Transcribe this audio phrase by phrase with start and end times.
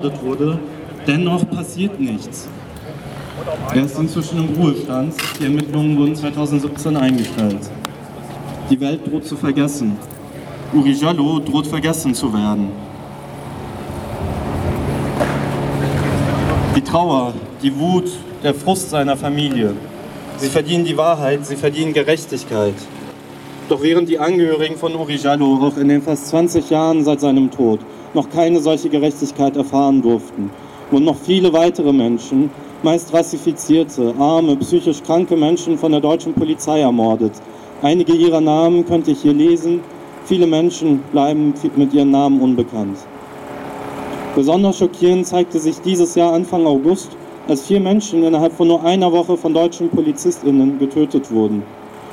[0.00, 0.60] wurde.
[1.08, 2.46] Dennoch passiert nichts.
[3.74, 5.14] Er ist inzwischen im Ruhestand.
[5.40, 7.68] Die Ermittlungen wurden 2017 eingestellt.
[8.70, 9.96] Die Welt droht zu vergessen.
[10.72, 12.70] Uri Jallo droht vergessen zu werden.
[16.76, 18.08] Die Trauer, die Wut,
[18.44, 19.74] der Frust seiner Familie.
[20.36, 22.74] Sie verdienen die Wahrheit, sie verdienen Gerechtigkeit.
[23.68, 27.50] Doch während die Angehörigen von Uri Jallo auch in den fast 20 Jahren seit seinem
[27.50, 27.80] Tod
[28.14, 30.50] noch keine solche Gerechtigkeit erfahren durften
[30.90, 32.50] und noch viele weitere Menschen,
[32.82, 37.32] meist rassifizierte, arme, psychisch kranke Menschen von der deutschen Polizei ermordet.
[37.82, 39.80] Einige ihrer Namen könnte ich hier lesen,
[40.24, 42.98] viele Menschen bleiben mit ihren Namen unbekannt.
[44.34, 47.10] Besonders schockierend zeigte sich dieses Jahr Anfang August,
[47.48, 51.62] als vier Menschen innerhalb von nur einer Woche von deutschen PolizistInnen getötet wurden.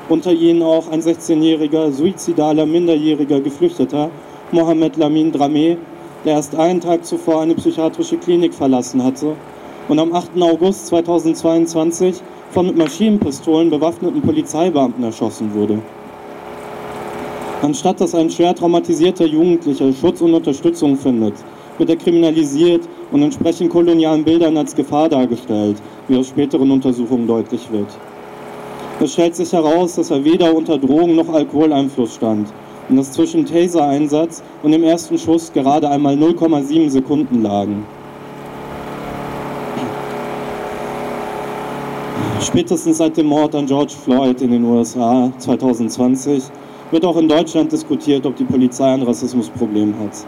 [0.08, 4.10] Unter ihnen auch ein 16-jähriger, suizidaler, minderjähriger Geflüchteter,
[4.52, 5.76] Mohamed Lamin Dramé,
[6.24, 9.36] der erst einen Tag zuvor eine psychiatrische Klinik verlassen hatte
[9.88, 10.40] und am 8.
[10.40, 15.80] August 2022 von mit Maschinenpistolen bewaffneten Polizeibeamten erschossen wurde.
[17.64, 21.34] Anstatt dass ein schwer traumatisierter Jugendlicher Schutz und Unterstützung findet,
[21.80, 27.72] wird er kriminalisiert und entsprechend kolonialen Bildern als Gefahr dargestellt, wie aus späteren Untersuchungen deutlich
[27.72, 27.88] wird.
[29.00, 32.48] Es stellt sich heraus, dass er weder unter Drogen noch Alkoholeinfluss stand
[32.90, 37.86] und dass zwischen Taser-Einsatz und dem ersten Schuss gerade einmal 0,7 Sekunden lagen.
[42.42, 46.44] Spätestens seit dem Mord an George Floyd in den USA 2020
[46.92, 50.26] wird auch in Deutschland diskutiert, ob die Polizei ein Rassismusproblem hat.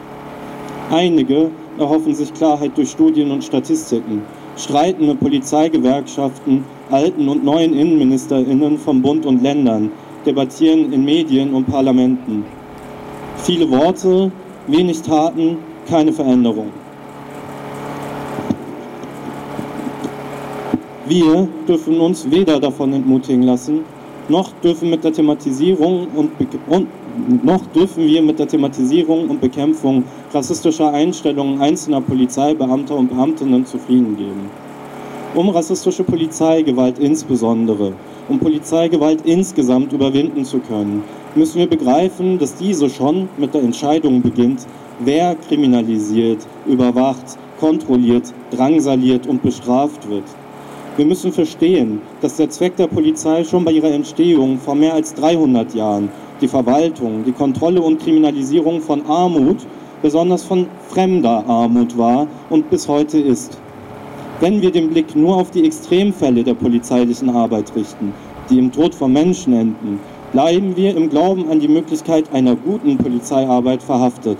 [0.89, 4.23] Einige erhoffen sich Klarheit durch Studien und Statistiken,
[4.55, 9.91] streitende Polizeigewerkschaften, alten und neuen Innenministerinnen von Bund und Ländern
[10.27, 12.43] debattieren in Medien und Parlamenten.
[13.37, 14.31] Viele Worte,
[14.67, 16.69] wenig Taten, keine Veränderung.
[21.07, 23.85] Wir dürfen uns weder davon entmutigen lassen,
[24.27, 26.31] noch dürfen, mit der Thematisierung und,
[26.67, 26.87] und,
[27.45, 30.03] noch dürfen wir mit der Thematisierung und Bekämpfung
[30.33, 34.49] rassistischer Einstellungen einzelner Polizeibeamter und Beamtinnen zufrieden geben.
[35.33, 37.93] Um rassistische Polizeigewalt insbesondere
[38.29, 41.03] um Polizeigewalt insgesamt überwinden zu können,
[41.35, 44.65] müssen wir begreifen, dass diese schon mit der Entscheidung beginnt,
[44.99, 50.23] wer kriminalisiert, überwacht, kontrolliert, drangsaliert und bestraft wird.
[50.97, 55.13] Wir müssen verstehen, dass der Zweck der Polizei schon bei ihrer Entstehung vor mehr als
[55.13, 56.09] 300 Jahren
[56.41, 59.57] die Verwaltung, die Kontrolle und Kriminalisierung von Armut,
[60.01, 63.59] besonders von fremder Armut war und bis heute ist.
[64.39, 68.13] Wenn wir den Blick nur auf die Extremfälle der polizeilichen Arbeit richten,
[68.51, 69.99] die im Tod von Menschen enden,
[70.31, 74.37] bleiben wir im Glauben an die Möglichkeit einer guten Polizeiarbeit verhaftet.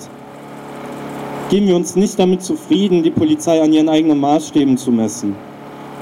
[1.49, 5.35] Geben wir uns nicht damit zufrieden, die Polizei an ihren eigenen Maßstäben zu messen.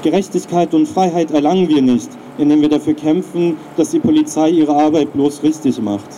[0.02, 5.14] Gerechtigkeit und Freiheit erlangen wir nicht, indem wir dafür kämpfen, dass die Polizei ihre Arbeit
[5.14, 6.10] bloß richtig macht.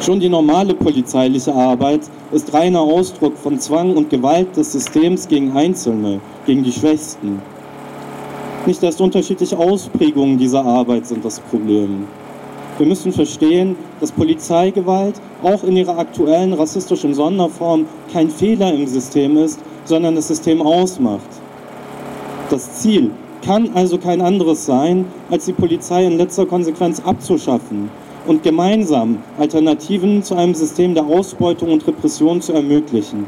[0.00, 2.00] Schon die normale polizeiliche Arbeit
[2.32, 7.42] ist reiner Ausdruck von Zwang und Gewalt des Systems gegen Einzelne, gegen die Schwächsten.
[8.64, 12.06] Nicht erst unterschiedliche Ausprägungen dieser Arbeit sind das Problem.
[12.78, 19.36] Wir müssen verstehen, dass Polizeigewalt auch in ihrer aktuellen rassistischen Sonderform kein Fehler im System
[19.36, 21.28] ist, sondern das System ausmacht.
[22.48, 23.10] Das Ziel
[23.44, 27.90] kann also kein anderes sein, als die Polizei in letzter Konsequenz abzuschaffen
[28.26, 33.26] und gemeinsam Alternativen zu einem System der Ausbeutung und Repression zu ermöglichen.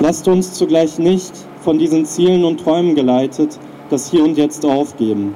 [0.00, 3.58] Lasst uns zugleich nicht von diesen Zielen und Träumen geleitet
[3.90, 5.34] das Hier und Jetzt aufgeben.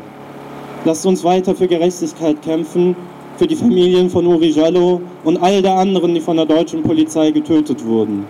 [0.84, 2.96] Lasst uns weiter für Gerechtigkeit kämpfen
[3.36, 7.30] für die Familien von Uri Jallo und all der anderen, die von der deutschen Polizei
[7.32, 8.24] getötet wurden.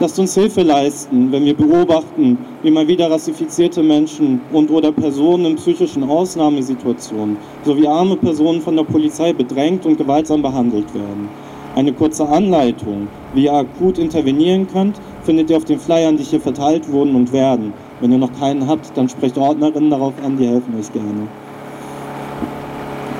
[0.00, 5.46] Lasst uns Hilfe leisten, wenn wir beobachten, wie mal wieder rassifizierte Menschen und oder Personen
[5.46, 11.28] in psychischen Ausnahmesituationen sowie arme Personen von der Polizei bedrängt und gewaltsam behandelt werden.
[11.76, 16.40] Eine kurze Anleitung, wie ihr akut intervenieren könnt, findet ihr auf den Flyern, die hier
[16.40, 17.72] verteilt wurden und werden.
[18.00, 21.28] Wenn ihr noch keinen habt, dann sprecht Ordnerinnen darauf an, die helfen euch gerne.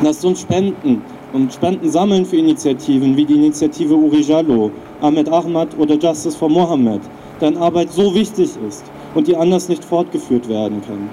[0.02, 1.02] Lasst uns spenden
[1.32, 4.70] und Spenden sammeln für Initiativen wie die Initiative Uri Jallo,
[5.00, 7.00] Ahmed Ahmad oder Justice for Mohammed,
[7.41, 11.08] deren Arbeit so wichtig ist und die anders nicht fortgeführt werden kann.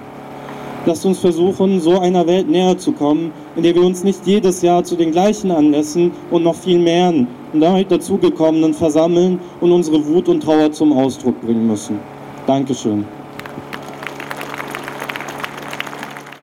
[0.85, 4.63] Lasst uns versuchen, so einer Welt näher zu kommen, in der wir uns nicht jedes
[4.63, 7.13] Jahr zu den gleichen Anlässen und noch viel mehr
[7.53, 11.99] neu dazugekommenen versammeln und unsere Wut und Trauer zum Ausdruck bringen müssen.
[12.47, 13.05] Dankeschön.